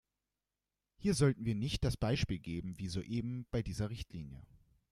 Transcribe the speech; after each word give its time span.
Hier 0.97 1.13
sollten 1.13 1.45
wir 1.45 1.53
nicht 1.53 1.83
das 1.83 1.95
Beispiel 1.95 2.39
geben 2.39 2.79
wie 2.79 2.87
soeben 2.87 3.45
bei 3.51 3.61
dieser 3.61 3.91
Richtlinie. 3.91 4.41